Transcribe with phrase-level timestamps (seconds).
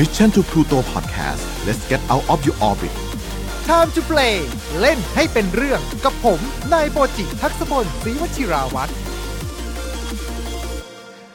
[0.00, 2.94] Mission to Pluto Podcast let's get out of your orbit
[3.70, 4.36] Time to play
[4.80, 6.40] เล่นให้เป็นเรื่องกับผม
[6.72, 8.92] นายโปจิทักษพลศรีวชิราวัตร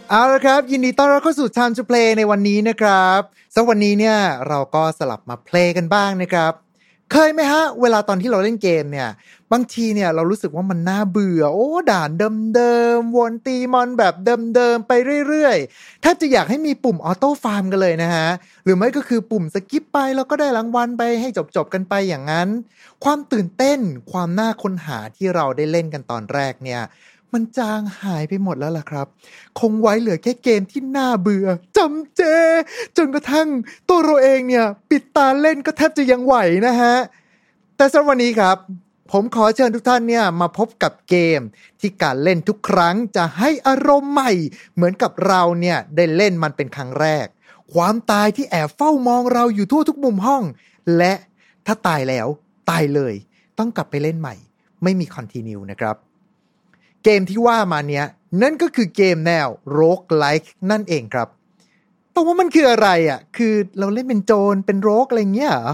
[0.09, 3.21] เอาละครับ ยินดีต้อนรับเข้าสู่ Time to Play ในวันนี้นะครับ
[3.53, 4.17] สำหรับวันนี้เนี่ย
[4.47, 6.64] เราก็สลับมาเพลงกันบ้างนะครับ
[7.11, 9.09] เคยไหมฮะ เวลาตอนที่เราเล่นเกมเนี่ย
[9.51, 12.09] บางทีเนี่ยเรารู้สึกว่ามันน่าเบื่อ โอ้ ด่าน
[12.55, 14.91] เดิมๆ วนตีมอนแบบเดิมๆ ไป
[15.27, 18.27] เรื่อยๆถ้าจะอยากให้มีปุ่ม auto farm กันเลยนะฮะ
[18.63, 22.49] หรือไม่ก็คือปุ่ม skip ไปแล้วก็ได้รางวัลไปให้จบๆ กันไปอย่างนั้น
[23.03, 23.79] ความตื่นเต้น
[24.11, 26.81] ความน่าค้นหาที่เราได้เล่นกันตอนแรกเนี่ย
[27.33, 29.07] มันจางหายไปหมดแล้วล่ะครับ
[29.59, 32.21] คงไว้เหลือแค่เกมที่น่าเบื่อจำเจ
[32.97, 33.47] จนกระทั่ง
[33.89, 36.35] ตัวเราเองเนี่ย ปิดตาเล่นก็แทบจะยังไหว
[36.67, 36.95] นะฮะ
[37.77, 38.57] แต่สำหรับวันนี้ครับ
[39.11, 41.41] ผมขอเชิญทุกท่านเนี่ย มาพบกับเกม
[41.79, 44.31] ที่การเล่นทุกครั้งจะให้อารมณ์ใหม่
[44.75, 47.25] เหมือนกับเราเนี่ยได้เล่นมันเป็นครั้งแรก
[47.73, 50.43] ความตายที่แอบเฝ้ามองเราอยู่ทั่วทุกมุมห้อง
[50.97, 51.13] และ
[51.65, 52.27] ถ้าตายแล้ว
[52.69, 53.13] ตายเลย
[53.59, 54.35] ต้องกลับไปเล่นใหม่
[54.83, 55.95] ไม่มีคอนติเนียนะครับ
[57.07, 58.05] เกมที่ว่ามาเนี้ย
[58.41, 61.27] นั่นก็คือเกมแนว rogue like นั่นเองครับ
[62.11, 65.69] แต่ว่ามันคืออะไรอะ คือเราเล่นเป็นโจรเป็นโรกอะไรเงี้ยเหรอ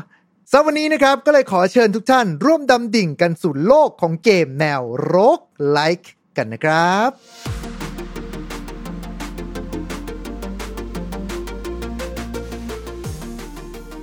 [0.51, 7.09] สำหรับวันนี้นะครับก็เลยขอเชิญทุกท่าน ร่วมดำดิ่งกันสู่โลกของเกมแนวโรกไลค์กันนะครับ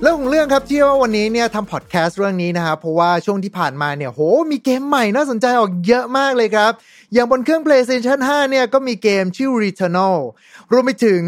[0.01, 4.21] เรื่องของเรื่องครับที่ว่าวันนี้เนี่ยทำพอดแคสต์เรื่องนี้นะครับเพราะว่าช่วงที่ผ่านมาเนี่ยโห
[4.51, 6.71] มีเกมใหม่น่าสนใจออกเยอะมากเลยครับ
[7.13, 10.17] อย่างบนเครื่อง PlayStation 5 เนี่ยก็มีเกมชื่อ Returnal
[10.71, 11.23] รวมไปถึง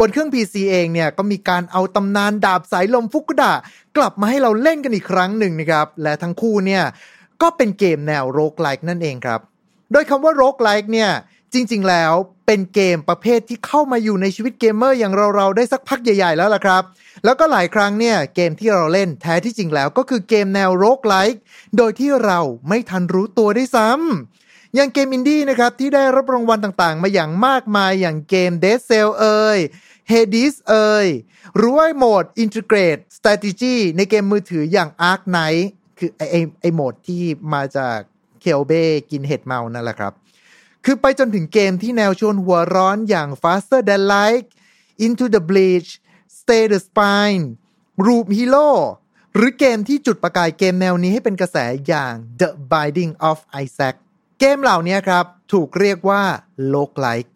[0.00, 3.52] บนเครื่อง PC เองเนี่ยก็มีการเอาตำนานดาบสายลมฟุกุดะ
[3.96, 6.82] กลับมาให้เราเล่นกันอีกครั้งหนึ่งนะครับ และทั้งคู่เนี่ย
[7.42, 9.40] ก็เป็นเกมแนว roguelike นั่นเองครับ
[9.92, 11.10] โดยคำว่า roguelike เนี่ย
[11.54, 12.12] จริง ๆ แล้ว
[12.46, 16.82] เป็นเกมประเภทที่เข้ามาอยู่ในชีวิตเกมเมอร์อย่างเราๆได้สักพักใหญ่ ๆ แล้วล่ะครับ
[17.24, 21.40] แล้วก็หลายครั้งเนี่ยเกมที่เราเล่นแท้ที่จริงแล้วก็คือเกมแนว roguelike
[21.76, 24.43] โดยที่เราไม่ทันรู้ตัวได้ซ้ำ
[24.78, 29.58] อย่างเกมอินดี้นะครับที่ได้รับรางวัลต่างๆ มาอย่างมากมายอย่างเกม Dead Cells เอ่ย
[30.10, 31.08] Hades เอ่ย
[31.56, 35.64] หรือว่าโหมด Integrate Strategy ในเกมมือถืออย่าง Arknights
[35.98, 37.22] คือไอไอไอโหมดที่
[37.54, 37.98] มาจาก
[38.40, 38.72] เคลเบ
[39.10, 40.12] กินเห็ดเมานั่นแหละครับ
[40.84, 44.46] คือไปจนถึงเกมที่แนวชวนหัวร้อนอย่าง Faster Than Light
[45.04, 45.90] Into the Bleach
[46.38, 47.44] Stay the Spine
[48.04, 48.68] Room Hero
[49.34, 51.56] หรือเกมที่จุดประกายเกมแนวนี้ให้เป็นกระแส
[51.88, 53.96] อย่าง The Binding of Isaac
[54.40, 56.22] เกมเหล่านี้ครับถูกเรียกว่า
[56.74, 57.32] Roguelike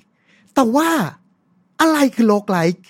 [0.55, 0.91] แต่ว่า
[1.81, 2.83] อะไรคือ Roguelike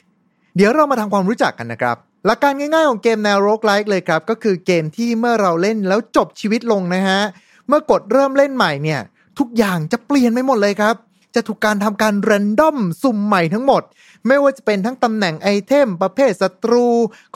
[0.56, 1.96] เดี๋ยวเรามาทำความรู้จักกันนะครับ
[2.26, 7.20] หลักการง่ายๆของเกมแนว Roguelike เลยครับ ก็คือเกมที่เมื่อเราเล่นแล้วจบชีวิตลงนะฮะ
[7.68, 9.00] เมื่อกดเริ่มเล่นใหม่เนี่ย
[9.38, 10.94] ทุกอย่างจะเปลี่ยนไปหมดเลยครับ
[11.34, 13.82] จะถูกการทำการ random สุ่มใหม่ทั้งหมด
[14.26, 16.86] ไม่ว่าจะเป็นทั้งตำแหน่งไอเทม ประเภทศัตรู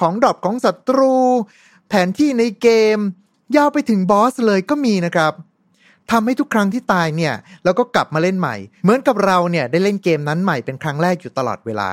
[0.00, 1.15] ของ drop ของศัตรู
[1.88, 2.99] แผนที่ในเกม
[3.56, 5.32] ยาวไปถึงบอสเลยก็มีนะครับ
[6.11, 11.91] ทำให้ทุกครั้งที่ตายเนี่ยแล้วก็กลับมาเล่นใหม่ เหมือนกับเราเนี่ยได้เล่นเกมนั้นใหม่เป็นครั้งแรกอยู่ตลอดเวลา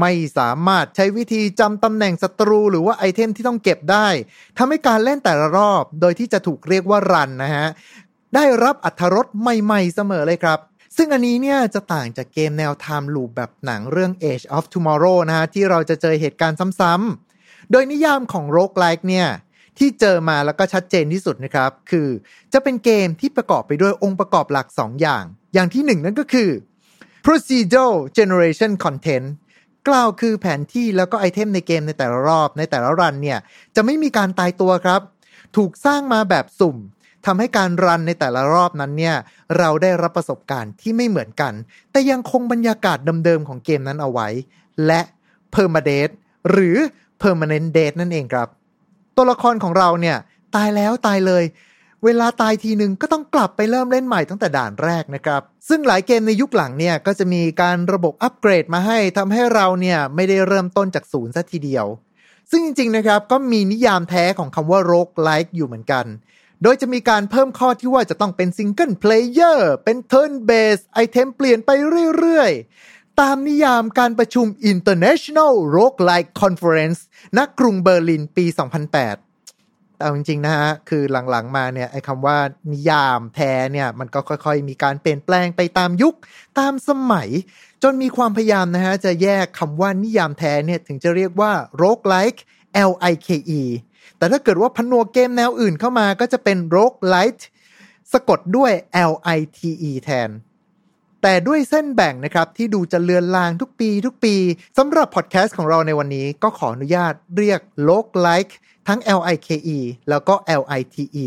[0.00, 4.08] ไม่สามารถใช้วิธีจำตำแหน่งศัตรูหรือว่าไอเทมที่ต้องเก็บได้
[4.58, 7.66] ทำให้การเล่นแต่ละรอบ โดยที่จะถูกเรียกว่ารันนะฮะ
[8.34, 10.58] ได้รับอัธรสใหม่ๆเสมอเลยครับ
[10.96, 19.28] ซึ่งอันนี้เนี่ยจะต่างจากเกมแนว Time Loop แบบหนังเรื่อง Age of Tomorrow นะฮะที่เราจะเจอเหตุการณ์ซ้ำๆ โดยนิยามของ Roguelike เนี่ย
[19.78, 22.08] ที่เจอมาแล้วก็ชัดเจนที่สุดนะครับ คือ
[22.52, 26.50] จะเป็นเกมที่ประกอบไปด้วยองค์ประกอบหลัก 2 อย่าง อย่างที่ 1 นั่นก็คือ
[27.26, 29.26] procedural generation content
[29.88, 33.38] กล่าวคือแผนที่แล้วก็ไอเทมในเกมในแต่ละรอบในแต่ละรันเนี่ย
[33.76, 35.00] จะไม่มีการตายตัวครับ
[35.56, 36.76] ถูกสร้างมาแบบสุ่ม
[37.26, 39.16] ทำให้การรันในแต่ละรอบนั้นเนี่ย
[39.58, 41.52] เราได้รับประสบการณ์ที่ไม่เหมือนกัน
[41.90, 44.28] แต่ยังคงบรรยากาศเดิมๆของเกมนั้นเอาไว้
[44.86, 45.00] และ
[45.54, 46.12] permadeath
[46.50, 46.76] หรือ
[47.22, 48.48] permanent death นั่นเองครับ
[49.16, 50.16] ตัวละครของเราเนี่ย
[50.56, 51.44] ตายแล้วตายเลย
[52.04, 61.86] เวลาตายทีหนึ่งก็ต้องกลับไปเริ่มเล่นใหม่ตั้งแต่ด่านแรกนะครับ ซึ่งหลายเกมในยุคหลังเนี่ยก็จะมีการระบบอัปเกรดมาให้ทำให้เราเนี่ยไม่ได้เริ่มต้นจากศูนย์ซะทีเดียว
[62.50, 66.04] ซึ่งจริงๆนะครับก็มีนิยามแท้ของคำว่า roguelike อยู่เหมือนกัน
[66.62, 71.70] โดยจะมีการเพิ่มข้อที่ว่าจะต้องเป็น single player เป็น turn based ไอเทมเปลี่ยนไป
[72.16, 72.52] เรื่อย
[73.20, 77.00] ตามนิยามการประชุม International Roguelike Conference
[77.36, 82.38] ณกรุงเบอร์ลินปี 2008แต่จริงๆนะฮะ คือหลังๆมาเนี่ยไอ้คำว่า
[82.72, 86.14] นิยามแท้เนี่ยมันก็ค่อยๆ มีการเปลี่ยนแปลงไปตามยุค
[86.58, 87.28] ตามสมัย
[87.82, 91.52] จนมีความพยายามนะฮะ จะแยกคำว่านิยามแท้เนี่ยถึงจะเรียกว่า
[91.82, 92.40] roguelike
[92.90, 93.28] L I K
[93.60, 93.62] E
[94.18, 97.42] แต่ถ้าเกิดว่าพนวกเกมแนวอื่นเข้ามาก็จะเป็น roguelite
[98.12, 98.72] สะกดด้วย
[99.10, 99.60] L I T
[99.90, 100.30] E แทน
[101.28, 104.34] แต่ด้วยเส้นแบ่งนะครับที่ดูจะเลือนลางทุกปีทุกปี
[104.78, 108.56] สำหรับพอดแคสต์ของเราในวันนี้ก็ขออนุญาตเรียก roguelike
[108.88, 109.78] ทั้ง L I K E
[110.08, 111.26] แล้วก็ L I T E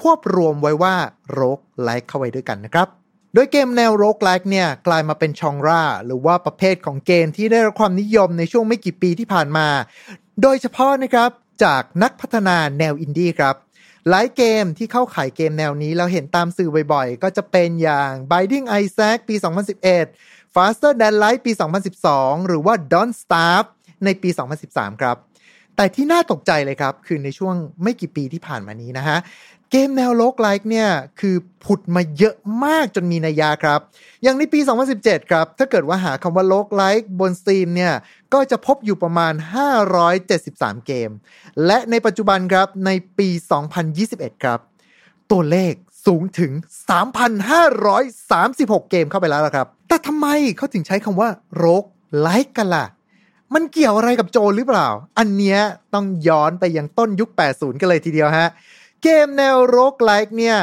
[0.00, 0.94] ควบรวมไว้ว่า
[1.32, 2.88] roguelike เข้าไว้ด้วยกันนะครับ
[3.34, 9.68] โดยเกมแนว roguelike เนี่ยกลายมาเป็น genre หรือว่าประเภทของเกมที่ได้รับความนิยมในช่วงไม่กี่ปีที่ผ่านมา
[10.42, 11.30] โดยเฉพาะนะครับ
[11.64, 13.54] จากนักพัฒนาแนวอินดี้ครับ
[14.08, 19.34] หลายเกมที่เข้าข่ายเกมแนวนี้เราเห็นตามสื่อบ่อยๆ ก็จะเป็นอย่าง Binding of Isaac ปี
[19.94, 21.52] 2011 Faster Than Light ปี
[22.00, 23.68] 2012 หรือว่า Don't Starve
[24.04, 24.30] ในปี
[24.64, 25.16] 2013 ครับ
[25.78, 29.18] แต่ที่น่าตกใจเลยครับ คือในช่วงไม่กี่ปีที่ผ่านมานี้นะฮะ
[29.70, 30.88] เกมแนวโลกไลค์เนี่ย
[31.20, 32.34] คือผุดมาเยอะ
[32.64, 33.80] มากจนมีนัยยะครับ
[34.22, 34.60] อย่างในปี
[34.94, 37.94] 2017 ครับ ถ้าเกิดว่าหาคำว่าโลกไลค์บน Steam เนี่ย
[38.34, 39.32] ก็จะพบอยู่ประมาณ
[40.10, 41.10] 573 เกม
[41.66, 43.28] และในปัจจุบันครับในปี
[43.86, 44.60] 2021 ครับ
[45.30, 45.72] ตัวเลข
[46.06, 46.52] สูงถึง
[47.70, 50.26] 3,536 เกมเข้าไปแล้วละครับ แต่ทำไม
[50.56, 51.84] เขาถึงใช้คำว่าโรก
[52.20, 52.86] ไลค์กันล่ะ
[53.54, 55.60] มันเกี่ยวอะไรกับโจรหรือเปล่า อันเนี้ย
[55.94, 58.48] ต้องย้อนไปยังต้นยุค 80 กันเลยทีเดียวฮะ
[59.02, 60.58] เกมแนวโรกไลค์เนี่ย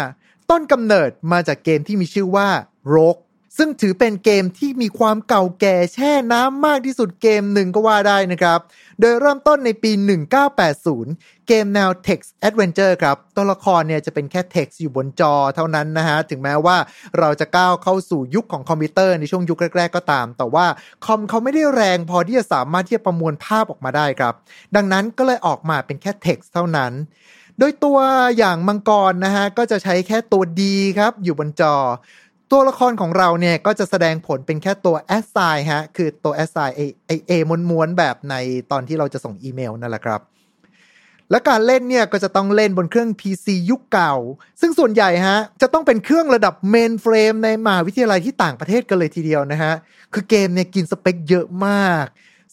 [0.49, 2.47] ต้นกำเนิดมาจากเกมที่มีชื่อว่า
[2.89, 3.17] โรก
[3.57, 8.59] ซึ่งถือเป็นเกมที่มีความเก่าแก่แช่น้ำมากที่สุดเกมหนึ่งก็ว่าได้นะครับ
[8.99, 9.91] โดยเริ่มต้นในปี
[10.69, 16.77] 1980 เกมแนว Text Adventure ครับ ตัวละครเนี่ยจะเป็นแค่ text อยู่บนจอเท่านั้นนะฮะ ถึงแม้ว่า
[17.19, 20.65] เราจะก้าวเข้าสู่ยุคของคอมพิวเตอร์ในช่วงยุคแรกๆก็ตาม แต่ว่า
[21.05, 24.33] คอมเขาไม่ได้แรงพอที่จะสามารถที่จะประมวลภาพออกมาได้ครับ
[24.75, 26.93] ดังนั้นก็เลยออกมาเป็นแค่ text เท่านั้น
[27.59, 27.97] โดยตัว
[28.37, 30.61] อย่างมังกรนะฮะ ก็จะใช้แค่ตัว D
[30.99, 31.75] ครับ อยู่บนจอ
[32.51, 37.31] ตัวละครของเราเนี่ยก็จะแสดงผลเป็นแค่ตัว s i ฮะ คือตัว s i ไอไอเอ
[37.69, 38.35] ม้วนๆแบบใน
[38.71, 40.21] ตอนที่เราจะส่งอีเมลนั่นแหละครับ
[41.31, 44.15] และการเล่นเนี่ยก็จะต้องเล่นบนเครื่อง PC ยุคเก่า
[44.61, 49.73] ซึ่งส่วนใหญ่ฮะ จะต้องเป็นเครื่องระดับ mainframe ในมหาวิทยาลัยที่ต่างประเทศกันเลยทีเดียวนะฮะ
[50.13, 52.05] คือเกมเนี่ยกินสเปคเยอะมาก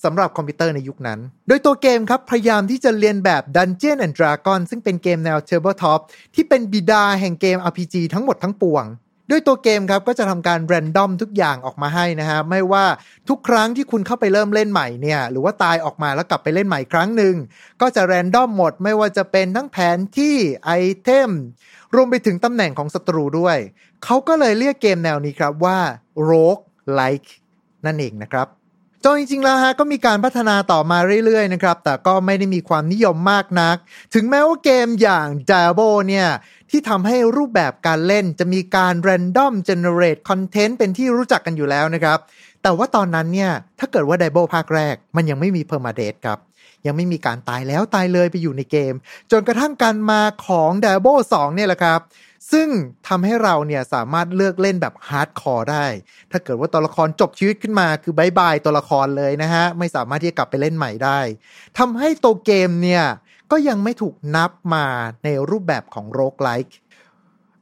[0.05, 1.19] สำหรับคอมพิวเตอร์ในยุคนั้น
[1.49, 6.01] โดยตัวเกมครับ พยายามที่จะเลียนแบบ Dungeon and Dragon ซึ่งเป็นเกมแนว Tabletop
[6.35, 8.85] ที่เป็นบิดาแห่งเกม RPG ทั้งหมดทั้งปวง
[9.31, 12.85] ด้วยตัวเกมครับก็จะทำการ r รนดอมทุกอย่างออกมาให้นะฮะไม่ว่า
[13.29, 17.35] ทุกครั้งที่คุณเข้าไปเริ่มเล่นใหม่เนี่ยหรือว่าตายออกมาแล้วกลับไปเล่นใหม่ครั้งหนึ่ง
[17.81, 20.71] ก็จะ r รนดอมหมดไม่ว่าจะเป็นทั้งแผนที่ไอ
[21.03, 21.31] เทม
[21.95, 23.57] รวมไปถึงตำแหน่งของศัตรูด้วย
[24.05, 25.79] เขาก็เลยเรียกเกมแนวนี้ครับว่า
[26.31, 26.65] rogue
[26.99, 27.31] like
[27.87, 28.49] นั่นเองนะครับ
[29.05, 33.77] จนจริงๆแล้วฮะก็มีการพัฒนาต่อมาเรื่อยๆนะครับแต่ก็ไม่ได้มีความนิยมมากนัก
[34.15, 36.29] ถึงแม้ว่าเกมอย่าง Diablo เนี่ย
[36.73, 42.19] ที่ทำให้รูปแบบการเล่นจะมีการ random generate content เป็นที่รู้จักกันอยู่แล้วนะครับ
[42.63, 46.39] แต่ว่าตอนนั้นเนี่ยถ้าเกิดว่า Diablo ภาคแรก มันยังไม่มี permadeath ครับ
[46.87, 48.95] ยังไม่มีการตายแล้วตายเลยไปอยู่ในเกม
[49.31, 52.01] จนกระทั่งการมาของ d i a b l 2เนี่ยแหละครับ
[52.53, 52.69] ซึ่ง
[53.09, 55.87] ทำให้เราเนี่ยสามารถเลือกเล่นแบบ hardcore ได้
[56.31, 61.21] ถ้าเกิดว่าตัวละครจบชีวิตขึ้นมาคือ bye bye ตัวละครเลยนะฮะไม่สามารถที่จะกลับไปเล่นใหม่ได้
[61.79, 63.05] ทำให้ตัวเกมเนี่ย
[63.53, 64.87] ก็ยังไม่ถูกนับมา
[65.25, 66.77] ในรูปแบบของ roguelike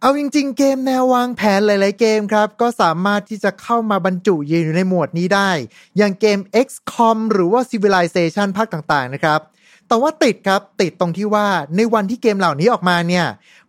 [0.00, 5.50] เอาจริง ๆ เกมแนววางแผนหลาย ๆ เกมครับ ก็สามารถที่จะเข้ามาบรรจุอยู่ในหมวดนี้ได้
[5.98, 9.40] อย่างเกม XCOM หรือว่า Civilization ภาคต่าง ๆ นะครับ
[9.88, 11.46] แต่ว่าติดครับติดตรงที่ว่า
[11.76, 13.26] ในวันที่เกมเหล่านี้ออกมาเนี่ย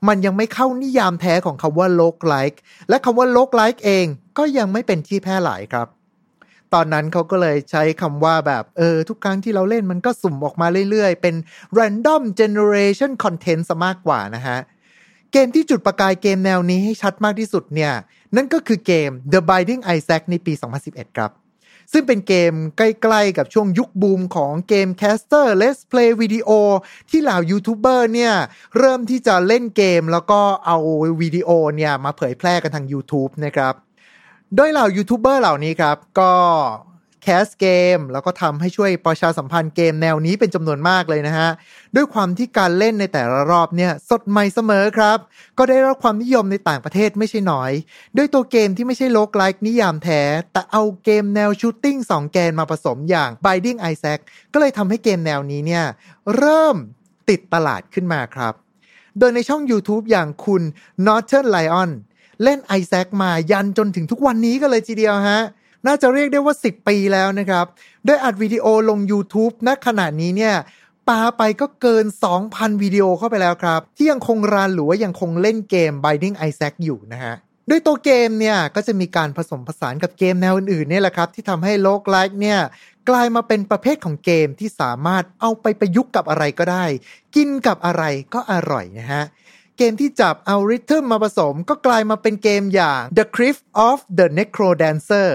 [0.08, 2.58] มันยังไม่เข้านิยามแท้ของคำว่า Log Like
[2.90, 4.06] และคำว่า Log Like เอง
[4.38, 5.88] ก็ยังไม่เป็นที่แพร่หลายครับ
[6.74, 11.36] ตอนนั้นเขาก็เลยใช้คำว่าแบบเออทุกครั้งที่เราเล่นมันก็สุ่มออกมาเรื่อยๆ เป็น
[11.78, 14.60] random generation content ซะมากกว่านะฮะ
[15.32, 17.94] เกมที่จุดประกายเกมแนวนี้ให้ชัดมากที่สุดเนี่ย
[18.36, 20.54] นั่นก็คือเกม The Binding Isaac ในปี
[20.86, 21.32] 2011 ครับ
[21.94, 22.82] ซึ่งเป็นเกมใก
[23.14, 26.50] ล้ๆกับช่วงยุคบูมของ game caster Let's Play วิดีโอ
[27.10, 28.34] ที่เหล่ายูทูบเบอร์เนี่ย
[28.78, 30.78] เริ่มที่จะเล่นเกมแล้วก็เอา
[31.22, 33.74] วิดีโอเนี่ยมาเผยแพร่กันทาง YouTube นะครับ
[34.56, 36.34] โดยเหล่ายูทูบเบอร์เหล่านี้ครับ ก็
[37.24, 37.68] cast เก
[37.98, 41.50] ม แล้วก็ทำให้ช่วยประชาสัมพันธ์เกมแนวนี้เป็นจำนวนมากเลยนะฮะ
[41.96, 45.18] ด้วยความที่การเล่นในแต่ละรอบเนี่ย สดใหม่เสมอครับ
[45.58, 47.72] ก็ได้รับความนิยมในต่างประเทศไม่ใช่น้อย
[48.18, 54.20] ด้วยตัวเกมที่ไม่ใช่ roguelike นิยามแท้ แต่เอาเกมแนว shooting 2แกนมาผสมอย่าง Binding Isaac
[54.54, 55.86] ก็เลยทำให้เกมแนวนี้เนี่ย
[56.38, 56.76] เริ่ม
[57.30, 58.54] ติดตลาดขึ้นมาครับ
[59.20, 60.62] โดยในช่อง YouTube อย่างคุณ
[61.06, 61.92] Northern Lion
[62.44, 65.42] เล่น Isaac มายันจนถึงทุกวันนี้ก็เลยทีเดียวฮะ
[65.88, 67.66] น่าจะเรียกได้ว่า 10 ปีแล้วนะครับ
[68.08, 70.56] ด้วยอัดวิดีโอลง YouTube ณขณะนี้เนี่ย
[71.10, 72.06] ปาไปก็เกิน
[72.44, 77.36] 2,000 วิดีโอเข้าไปแล้วครับ ที่ยังคงรันหรือว่ายังคงเล่นเกม Binding Isaac อยู่นะฮะ
[77.70, 82.60] ด้วยตัวเกมเนี่ยก็จะมีการผสมผสานกับเกมแนวอื่นๆเนี่ยแหละครับ ที่ทำให้โลกไลค์เนี่ย
[83.10, 86.86] กลายมาเป็นประเภทของเกมที่สามารถเอาไปประยุกต์กับอะไรก็ได้
[87.36, 89.24] กินกับอะไรก็อร่อยนะฮะ
[89.84, 95.30] เกมที่จับเอาริทึมมาผสมก็กลายมาเป็นเกมอย่าง The Crypt of the Necro Dancer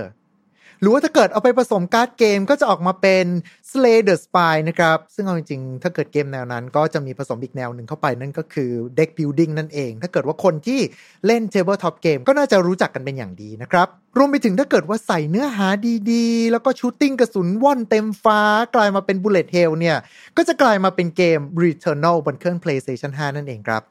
[0.80, 3.26] หรือว่าถ้าเกิดเอาไปผสมการ์ดเกมก็จะออกมาเป็น
[3.70, 10.80] Slay the Spy นะครับ ซึ่งเอาจริงๆ ถ้าเกิดเกมแนวนั้น ก็จะมีผสมอีกแนวหนึ่งเข้าไปนั่นก็คือ Deck Building นั่นเอง ถ้าเกิดว่าคนที่
[11.26, 13.86] เล่น Tabletop Game ก็น่าจะรู้จักกันเป็นอย่างดีนะครับ
[14.18, 15.68] รวมไปถึงถ้าเกิดว่าใส่เนื้อหา
[16.12, 18.40] ดีๆ แล้วก็ชูตติ้งกระสุนว่อนเต็มฟ้า
[18.74, 19.96] กลายมาเป็น Bullet Hell เนี่ย
[20.36, 23.82] ก็จะกลายมาเป็นเกม Returnal บนเครื่อง PlayStation 5 นั่นเองครับ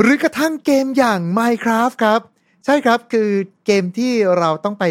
[0.00, 2.20] หรือกระทั่งเกมอย่าง Minecraft ครับ
[2.64, 3.30] ใช่ครับคือ
[3.66, 4.84] เกมที่เราต้องไป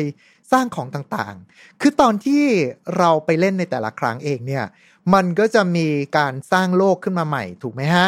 [0.51, 2.43] สร้างของต่างๆ คือตอนที่
[2.98, 4.65] เราไปเล่นในแต่ละครั้งเองเนี่ย
[5.13, 8.08] มันก็จะมีการสร้างโลกขึ้นมาใหม่ถูกไหมฮะ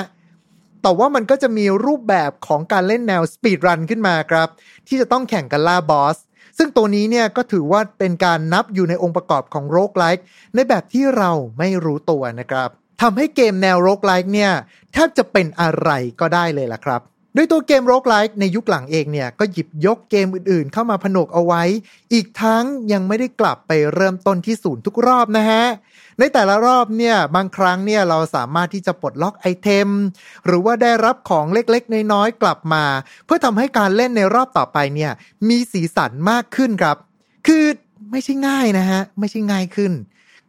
[0.82, 4.48] แต่ว่ามันก็จะมีรูปแบบของการเล่นแนว speedrun ขึ้นมาครับ
[4.88, 6.18] ที่จะต้องแข่งกันล่าบอส
[6.58, 12.70] ซึ่งตัวนี้เนี่ยก็ถือว่าเป็นการนับอยู่ในองค์ประกอบของ roguelite ในแบบที่เราไม่รู้ตัวนะครับ
[13.02, 14.52] ทำให้เกมแนว roguelite เนี่ย
[14.94, 17.02] แทบจะเป็นอะไรก็ได้เลยล่ะครับ
[17.36, 21.64] โดยตัวเกม roguelite ในยุคหลังเองเนี่ย ก็หยิบยกเกมอื่นๆ เข้ามาผนวกเอาไว้
[22.14, 25.64] อีกทั้งยังไม่ได้กลับไปเริ่มต้นที่ศูนย์ทุกรอบนะฮะ
[26.20, 29.90] ในแต่ละรอบเนี่ยบางครั้งเนี่ยเราสามารถที่จะปลดล็อกไอเทม
[30.46, 32.84] หรือว่าได้รับของเล็กๆ น้อยๆ กลับมา
[33.26, 35.12] เพื่อทำให้การเล่นในรอบต่อไปเนี่ย
[35.50, 36.98] มีสีสันมากขึ้นครับ
[37.48, 37.64] คือ
[38.12, 39.92] ไม่ใช่ง่ายนะฮะไม่ใช่ง่ายขึ้น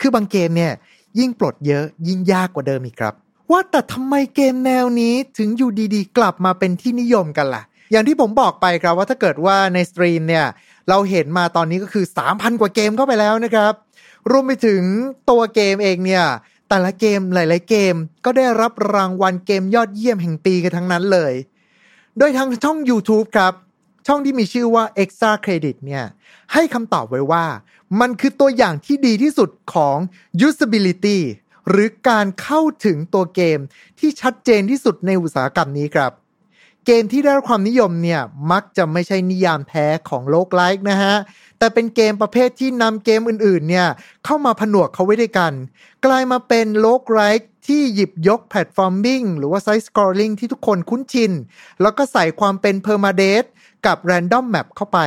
[0.01, 0.73] คือบางเกมเนี่ย
[1.19, 3.15] ยิ่งปลดเยอะยิ่งยากกว่าเดิมอีกครับ
[3.51, 10.47] ว่าแต่ทำไมเกมแนวนี้ถึงอยู่ดีๆ กลับมาเป็นที่นิยมกันละ่ะ อย่างที่ผมบอกไปครับว่าถ้าเกิดว่าในสตรีมเนี่ย
[10.89, 13.73] เราเห็นมาตอนนี้ก็คือ 3,000 กว่าเกมเข้าไปแล้วนะครับ
[14.31, 14.83] รวมไปถึง
[15.31, 16.25] ตัวเกมเองเนี่ย
[16.69, 21.35] แต่ละเกมหลาย ๆ เกมก็ได้รับรางวัลเกมยอดเยี่ยมแห่งปีกันทั้งนั้นเลย
[22.19, 23.53] โดยทางช่อง YouTube ครับ
[24.07, 26.05] ช่องที่มีชื่อว่า Extra Credit เนี่ย
[26.53, 27.45] ให้คำตอบไว้ว่า
[28.01, 29.97] มันคือตัวอย่างที่ดีที่สุดของ
[30.47, 31.19] usability
[31.69, 33.59] หรือการเข้าถึงตัวเกม
[33.99, 36.13] ที่ชัดเจนที่สุดในอุตสาหกรรมนี้ครับ
[36.87, 38.21] เกมที่ได้รับความนิยมเนี่ย
[38.53, 41.15] มักจะไม่ใช่นิยามแท้ของ roguelike นะฮะ
[41.59, 43.89] แต่เป็นเกมประเภทที่นำเกมอื่นๆเนี่ย
[44.25, 45.53] เข้ามาผนวกเขาไว้ด้วยกัน
[46.05, 51.33] กลายมาเป็น roguelike ที่หยิบยก platforming หรือว่า side-scrolling ที่ทุกคนคุ้นชิน
[51.83, 53.45] แล้วก็ใส่ความเป็น permadeath
[53.87, 54.99] กับ random map เข้าไป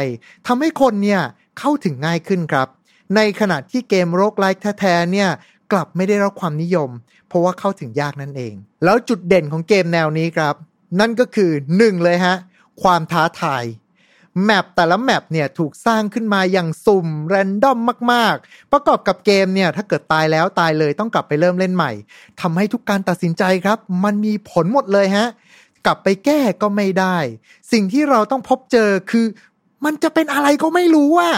[0.48, 1.22] ทำให้คนเนี่ย
[1.60, 2.68] เข้าถึงง่ายขึ้นครับ
[3.16, 5.30] ในขณะที่เกม roguelike แท้ๆเนี่ย
[5.72, 6.90] กลับไม่ได้รับความนิยม
[7.28, 10.56] เพราะว่าเข้าถึงยากนั่นเอง แล้วจุดเด่นของเกมแนวนี้ครับ
[11.00, 12.36] นั่นก็คือ 1 เลยฮะ
[12.82, 13.66] ความท้าทาย
[14.46, 17.80] map แต่ละ map เนี่ยถูกสร้างขึ้นมาอย่างสุ่ม random
[18.14, 21.92] มาก ๆ ประกอบกับเกมเนี่ยถ้าเกิดตายแล้วตายเลยต้องกลับไปเริ่มเล่นใหม่
[22.42, 25.28] ทำให้ทุกการตัดสินใจครับ มันมีผลหมดเลยฮะ
[25.86, 27.18] กลับไปแก้ก็ไม่ได้
[27.72, 29.26] สิ่งที่เราต้องพบเจอคือ
[29.86, 31.30] มันจะเป็นอะไรก็ไม่รู้ว่า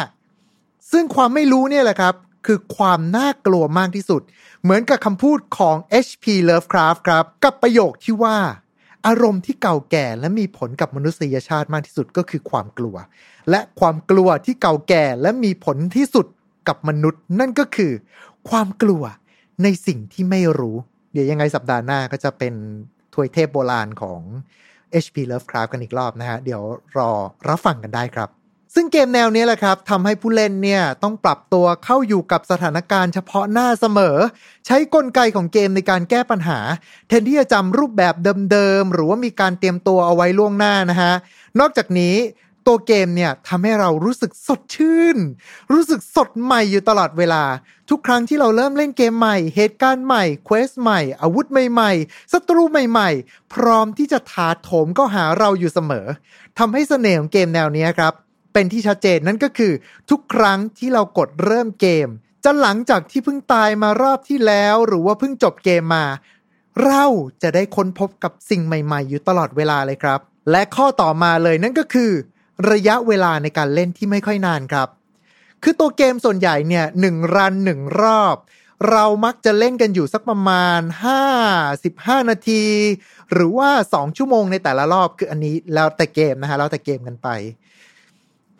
[0.91, 4.21] ซึ่งความไม่รู้เนี่ยแหละครับ คือความน่ากลัวมากที่สุด
[4.63, 6.25] เหมือนกับคำพูดของ H.P.
[6.49, 8.37] Lovecraft ครับ กับประโยคที่ว่า
[9.07, 12.95] อารมณ์ที่เก่าแก่และมีผลกับมนุษยชาติมากที่สุดก็คือความกลัว
[13.49, 16.25] และความกลัวที่เก่าแก่และมีผลที่สุด
[16.67, 17.91] กับมนุษย์นั่นก็คือ
[18.49, 19.03] ความกลัว
[19.63, 20.77] ในสิ่งที่ไม่รู้
[21.13, 22.53] เดี๋ยวยังไงสัปดาห์หน้าก็จะเป็น
[23.13, 24.21] ถวยเทพโบราณของ
[25.03, 25.17] H.P.
[25.31, 26.61] Lovecraft กันอีกรอบนะฮะ เดี๋ยว
[26.97, 27.09] รอ
[27.49, 28.29] รับฟังกันได้ครับ
[28.73, 34.17] ซึ่งเกมแนวนี้แหละครับทำให้ผู้เล่นเนี่ยต้องปรับตัวเข้าอยู่กับสถานการณ์เฉพาะหน้าเสมอ
[34.65, 36.59] ใช้กลไกของเกมในการแก้ปัญหา
[37.07, 38.15] แทนที่จะจำรูปแบบ
[38.51, 41.13] เดิมๆ หรือว่ามีการเตรียมตัวเอาไว้ล่วงหน้านะฮะ
[41.59, 42.15] นอกจากนี้
[42.67, 45.17] ตัวเกมเนี่ยทำให้เรารู้สึกสดชื่น
[45.71, 47.43] รู้สึกสดใหม่อยู่ตลอดเวลา
[47.89, 56.07] ทุกครั้งที่เราเริ่มเล่นเกมใหม่ เหตุการณ์ใหม่เควสใหม่ อาวุธใหม่ๆศัตรูใหม่ๆ พร้อมที่จะถาโถมก็หาเราอยู่เสมอ
[56.59, 58.13] ทำให้เสน่ห์ของเกมแนวนี้ครับ
[58.53, 59.73] เป็นที่ชัดเจนนั่นก็คือ
[60.09, 62.07] ทุกครั้งที่เรากดเริ่มเกม
[62.43, 66.05] จะหลังจากที่เพิ่งตายมารอบที่แล้ว หรือว่าเพิ่งจบเกมมา
[66.85, 67.05] เรา
[67.41, 70.19] จะได้ค้นพบกับสิ่งใหม่ ๆ อยู่ตลอดเวลาเลยครับ
[70.51, 72.11] และข้อต่อมาเลยนั่นก็คือ
[72.71, 74.87] ระยะเวลาในการเล่นที่ไม่ค่อยนานครับ
[75.63, 78.35] คือตัวเกมส่วนใหญ่เนี่ยหนึ่งรันหนึ่งรอบ
[78.91, 80.81] เรามักจะเล่นกันอยู่สักประมาณ
[81.55, 82.63] 5-15 นาที
[83.33, 87.29] หรือว่า 2 ชั่วโมงในแต่ละรอบคืออันนี้แล้วแต่เกมนะฮะแล้วแต่เกมกันไป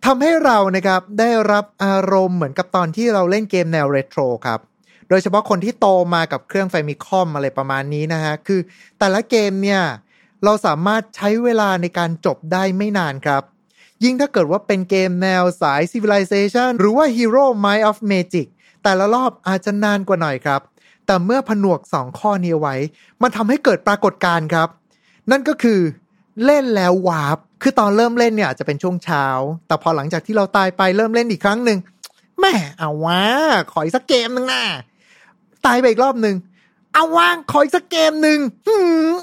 [0.05, 4.59] ทำให้เรานะครับได้รับอารมณ์เหมือนกับตอนที่เราเล่นเกมแนวเรโทรครับ
[5.09, 8.59] โดยเฉพาะคนที่โตมากับเครื่องไฟมิคอมอะไรประมาณนี้นะฮะคือ
[8.99, 9.81] แต่ละเกมเนี่ย
[10.43, 13.43] เราสามารถใช้เวลาในการจบได้ไม่นานครับ
[14.03, 18.47] ยิ่งถ้าเกิดว่าเป็นเกมแนวสาย Civilization หรือว่า Hero Mind of Magic
[18.83, 20.61] แต่ละรอบอาจจะนานกว่าหน่อยครับ
[21.05, 22.75] แต่เมื่อผนวก 2 ข้อนี้ไว้
[23.21, 24.69] มันทำให้เกิดปรากฏการณ์ครับ
[25.31, 25.79] นั่นก็คือ
[26.45, 29.25] เล่นแล้ววาร์ปคือตอนเริ่มเล่นเนี่ยอาจจะเป็นช่วงเช้า
[29.67, 31.77] แต่พอหลังจากที่เราตายไปเริ่มเล่นอีกครั้งหนึ่ง
[32.39, 33.21] แม่เอาวะ
[33.71, 34.63] ขออีกสักเกมหนึ่งนะ
[35.65, 36.35] ตายไปอีกรอบหนึ่ง
[36.93, 38.39] เอาว่างขออีกสักเกมหนึ่ง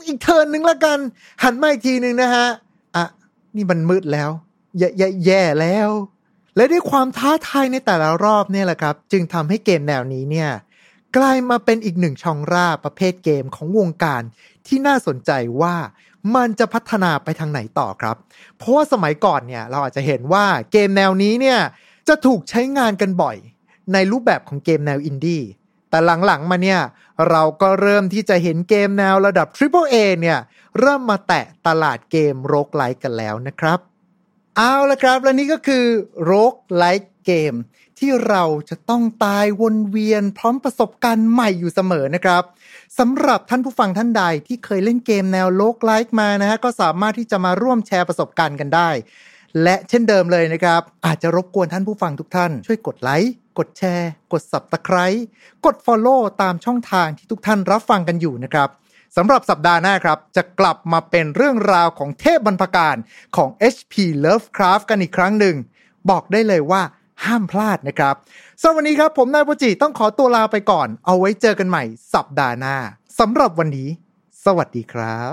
[0.06, 0.98] อีกเทิร์นหนึ่งละกัน
[1.42, 2.46] หันมาอีกทีหนึ่งนะฮะ
[2.96, 3.04] อะ
[3.56, 4.30] นี่มันมืดแล้ว
[4.78, 5.90] แย่แย่แย่แล้ว
[6.56, 10.50] และด้วยความท้าทายในแต่ละรอบเนี่ยแหละครับ จึงทำให้เกมแนวนี้เนี่ย
[11.16, 14.22] กลายมาเป็นอีกหนึ่งช่องราประเภทเกมของวงการ
[14.66, 15.30] ที่น่าสนใจ
[15.60, 15.76] ว่า
[16.34, 18.16] มันจะพัฒนาไปทางไหนต่อครับ
[18.56, 21.58] เพราะว่าสมัยก่อนเนี่ยเราอาจจะเห็นว่าเกมแนวนี้เนี่ย
[22.08, 23.36] จะถูกใช้งานกันบ่อย
[23.92, 25.42] ในรูปแบบของเกมแนวอินดี้
[25.90, 26.80] แต่หลังๆมาเนี่ย
[27.30, 30.38] เราก็เริ่มที่จะเห็นเกมแนวระดับ Triple A เนี่ย
[30.80, 33.78] เริ่มมาแตะตลาดเกม roguelite กันแล้วนะครับ
[34.56, 35.84] เอาละครับ และนี่ก็คือ
[36.24, 37.54] roguelite game
[37.98, 42.42] ที่เราจะต้องตายวนเวียนพร้อมประสบการณ์ใหม่อยู่เสมอนะครับ
[42.98, 48.90] สำหรับท่านผู้ฟังท่านใดที่เคยเล่นเกมแนว roguelite มานะฮะก็สามารถที่จะมาร่วมแชร์ประสบการณ์กันได้
[49.62, 55.20] และเช่นเดิมเลยนะครับ อาจจะรบกวนท่านผู้ฟังทุกท่าน ช่วยกดไลค์กดแชร์ กด Subscribe
[55.66, 58.68] กด Follow ตามช่องทางที่ทุกท่านรับฟังกันอยู่นะครับ
[59.16, 62.96] สำหรับสัปดาห์หน้าครับ จะกลับมาเป็นเรื่องราวของเทพบรรพการ
[63.36, 65.56] ของ HP Lovecraft กันอีกครั้งหนึ่ง
[66.10, 66.82] บอกได้เลยว่า
[67.24, 68.14] ห้ามพลาดนะครับ
[68.62, 72.76] สำหรับวันนี้ครับผมนายโปจิต้องขอตัวลาไปก่อน เอาไว้เจอกันใหม่สัปดาห์หน้า
[73.18, 73.88] สำหรับวันนี้
[74.44, 75.20] สวัสดีครั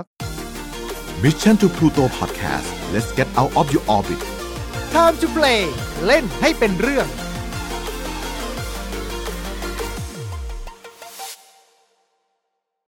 [1.22, 4.20] Mission to Pluto Podcast let's get out of your orbit
[4.94, 5.62] Time to play
[6.06, 7.06] เล่นให้เป็นเรื่อง